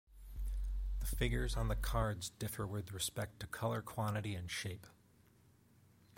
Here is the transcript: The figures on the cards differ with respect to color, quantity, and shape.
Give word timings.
The 0.99 1.05
figures 1.05 1.55
on 1.55 1.67
the 1.67 1.75
cards 1.75 2.31
differ 2.31 2.65
with 2.65 2.91
respect 2.91 3.39
to 3.41 3.45
color, 3.45 3.83
quantity, 3.83 4.33
and 4.33 4.49
shape. 4.49 4.87